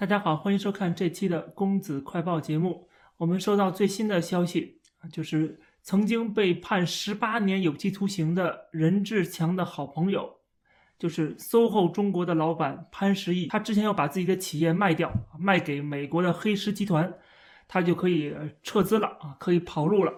[0.00, 2.88] 大家好，欢迎收看这期的公子快报节目。
[3.18, 4.80] 我们收到最新的消息，
[5.12, 10.36] 就是曾经被判十八年有期徒刑的任志强的好朋友，
[10.98, 13.48] 就是 SOHO 中国的老板潘石屹。
[13.48, 17.12] 他之前要把自己的企业卖掉，卖给美国的黑石集团，
[17.68, 20.10] 他就可以撤资了啊，可以跑路了。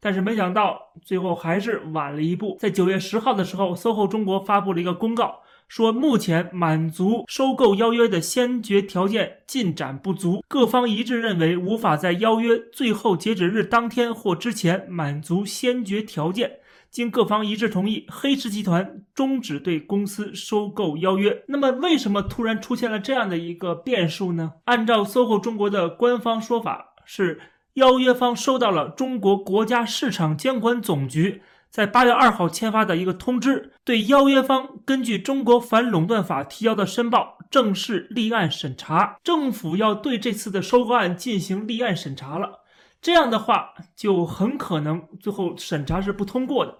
[0.00, 5.40] 但是没想到最后还是晚了一步，在九月十号的时候，SOHO 中国发布了一个公告。
[5.70, 16.58] 说目前满足收购邀约的先决条件进展不足，各方一致认为无法在邀约最后截止日当天或之前满足先决条件。
[16.90, 21.44] 经各方一致同意，黑石集团终止对公司收购邀约。
[21.46, 24.54] 那么，为什么突然出现了这样的一个变数呢？
[24.64, 27.40] 按照 SOHO 中国的官方说法，是
[27.74, 31.42] 邀约方收到了中国国家市场监管总局。
[31.70, 39.16] 在八月二号签发的一个通知，对邀约方根据中国反垄断法提交的申报正式立案审查。
[39.22, 42.60] 政府要对这次的收购案进行立案审查了，
[43.00, 46.76] 这样的话就很可能最后审查是不通过的。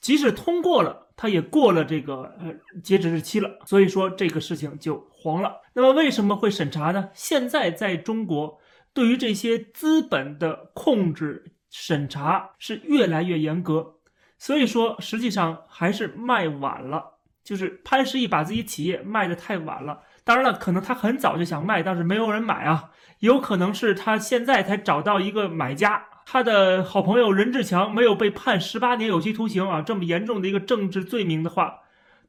[0.00, 5.52] 即使通过了，它也过了这个呃截止日期了，所以说这个事情就黄了。
[5.74, 7.10] 那么为什么会审查呢？
[7.12, 8.58] 现在在中国
[8.94, 13.96] 对于这些资本的控制审查是越来越严格。
[14.40, 20.00] 所以说，实际上还是卖晚了，就是潘石屹把自己企业卖的太晚了。
[20.24, 22.90] 当然了，可能他很早就想卖，但是没有人买啊。
[23.18, 26.06] 有可能是他现在才找到一个买家。
[26.24, 31.80] 他的好朋友任志强没有被判十八年有期徒刑啊，这么严重的一个政治罪名的话，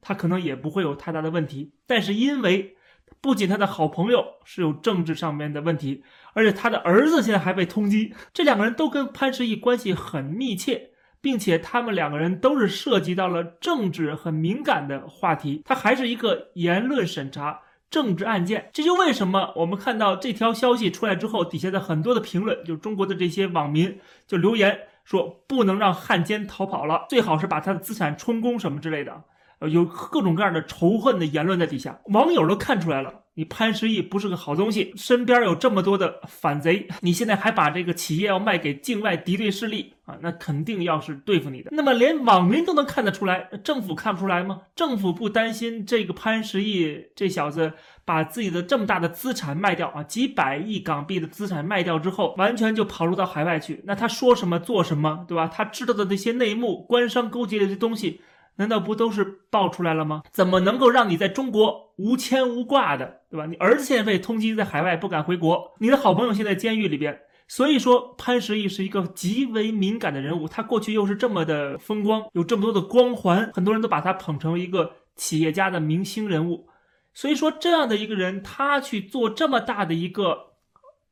[0.02, 1.72] 他可能也不会有太大的问题。
[1.88, 2.76] 但是因为
[3.22, 10.91] 不仅他的好朋友是有政治上面的问题，而且他的儿子现在还被通缉，这两个人都跟潘石屹关系很密切。
[11.22, 18.70] 并且他们两个人都是涉及到了政治很敏感的话题，它还是一个言论审查政治案件。
[18.74, 29.24] 这就为什么我们看到这条消息出来之后，底下的很多的评论，就中国的这些网民就留言说，不能让汉奸逃跑了，最好是把他的资产充公什么之类的，
[29.70, 33.21] 有各种各样的仇恨的言论在底下，网友都看出来了。
[33.34, 40.18] 你潘石屹不是个好东西，身边有这么多的反贼，你现在还把这个企业要卖给境外敌对势力啊？
[40.22, 41.70] 那肯定要是对付你的。
[41.72, 44.64] 那么连网民都能看得出来，政府看不出来吗？
[44.76, 47.72] 政府不担心这个潘石屹这小子
[48.04, 50.04] 把自己的这么大的资产卖掉啊？
[50.04, 53.82] 几百亿港币的资产卖掉之后，完全就跑路到海外去？
[53.86, 55.48] 那他说什么做什么，对吧？
[55.48, 58.20] 他知道的那些内幕、官商勾结的这东西。
[58.58, 60.24] 难道不都是爆出来了吗？
[60.32, 63.46] 怎么能够让你在中国无牵无挂的，对吧？
[63.46, 67.20] 你儿子现在被通缉在海外，不敢回国；你的好朋友现在监狱里边。
[67.48, 76.70] 所以说，潘石屹是一个极为敏感的人物，他过去又是这么的风光，有这么多的光环，很多人都把他捧成一个企业家的明星人物。
[77.14, 80.54] 所以说，这样的一个人，他去做这么大的一个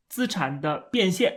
[0.08, 1.34] 资产的变现，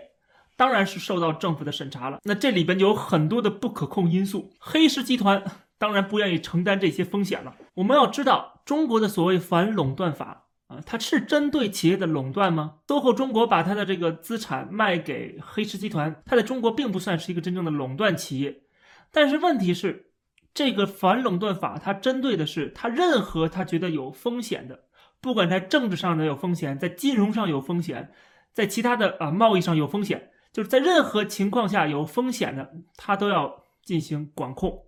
[0.57, 2.21] 当然是受到政府的审查了。
[2.23, 5.43] 那这里边就有很多的不可控因素，黑石集团。
[5.83, 7.57] 当然不愿意承担这些风险了。
[7.75, 18.63] 我们要知道，中国的所谓反垄断法啊，它是针对企业的垄断吗？SOHO 中国把它的这个资产卖给黑石集团，它在中国并不算是一个真正的垄断企业。
[19.11, 20.13] 但是问题是，
[20.55, 24.85] 这个反垄断法它针对的是它任何它觉得有风险的，
[25.21, 28.13] 不管在政治上的有风险，在金融上有风险，
[28.53, 34.87] 在其他的啊贸易上有风险，就是在任何情况下有风险的，它都要进行管控。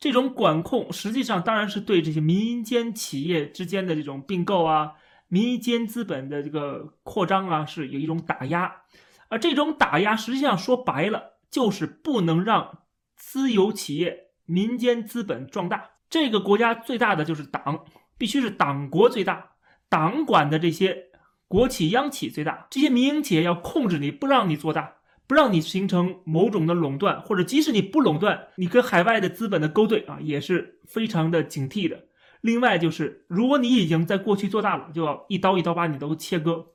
[0.00, 4.92] 这种管控实际上当然是对这些民间企业之间的这种并购啊、
[5.26, 8.82] 民间资本的这个扩张啊，是有一种打压。
[9.28, 12.84] 而这种打压实际上说白了，就是不能让
[13.16, 15.90] 私有企业、民间资本壮大。
[16.08, 17.84] 这个国家最大的就是党，
[18.16, 19.50] 必须是党国最大，
[19.88, 21.08] 党管的这些
[21.48, 24.97] 国企、央企最大，这些民营企业要控制你，不让你做大。
[25.28, 32.06] 不让你形成某种的垄断，或者即使你不垄断，你跟海外的资本的勾兑啊，也是非常的警惕的。
[32.40, 36.66] 另外就是，如果你已经在过去做大了，就要一刀一刀把你都切割。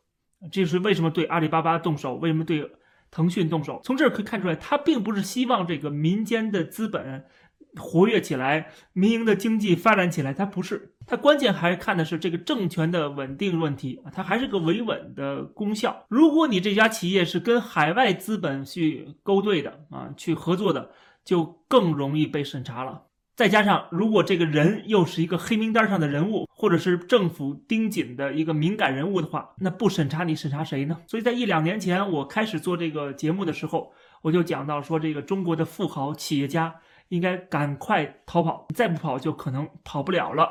[0.52, 2.70] 这是为什么对阿里巴巴动手，为什么对
[3.09, 3.82] 腾讯动手？
[3.84, 7.26] 从这儿可以看出来，他并不是希望这个民间的资本。
[7.75, 16.05] 活跃起来，民营的经济发展起来，它不是，它关键还看的是这个政权的稳定问题，它还是个维稳的功效。
[16.08, 20.91] 如果你这家企业是跟海外资本去勾兑的啊，去合作的，
[21.25, 23.03] 就更容易被审查了。
[23.35, 30.99] 再加上，如果这个人又是一个黑名单上的人物，或者是政府盯紧的一个敏感人物的话，那不审查你审查谁呢？
[31.08, 33.91] 所以在一两年前我开始做这个节目的时候，
[34.22, 36.76] 我就讲到说，这个中国的富豪企业家。
[37.14, 40.50] 应该赶快逃跑，再不跑就可能跑不了了。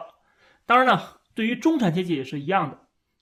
[0.64, 2.79] 当然了，对于中产阶级也是一样的。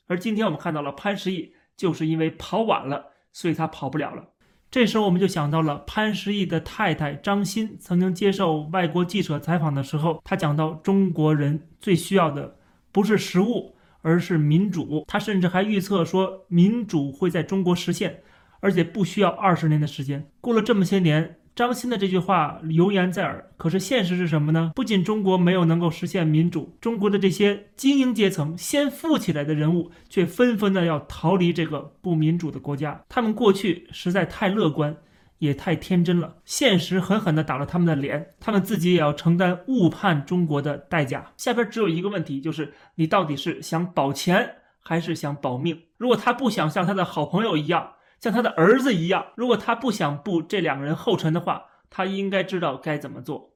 [0.09, 4.29] 而今天我们看到了潘石屹，就是因为跑晚了，所以他跑不了了。
[4.71, 12.59] 这时候我们就想到了潘石屹的太太张欣曾经接受外国记者采访的时候，他讲到中国人最需要的
[12.93, 15.07] 不是食物，而是民主。
[15.09, 18.23] 他甚至还预测说民主会在中国实现，
[18.61, 20.31] 而且不需要二十年的时间。
[20.43, 21.40] 过了这么些年。
[21.61, 24.73] 张欣的这句话犹言在耳，可是现实是什么呢？
[24.75, 33.05] 不仅中国没有能够实现民主，中国的这些精英阶层先富起来的人物，却纷纷的要逃离这个不民主的国家。
[33.11, 34.97] 他们过去实在太乐观，
[35.37, 41.31] 也太天真了，现实狠狠地打了他们的脸，他们自己也要承担误判中国的代价。
[41.37, 45.79] 下边只有一个问题，就是你到底是想保钱还是想保命？
[45.99, 47.93] 如果他不想像他的好朋友一样。
[48.21, 53.55] 像他的儿子一样，如果他不想步这两个人后尘的话，他应该知道该怎么做。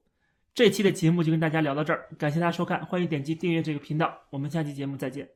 [0.53, 5.29] 这期的节目就跟大家聊到这儿，感谢大家收看，欢迎点击订阅这个频道，我们下期节目再见。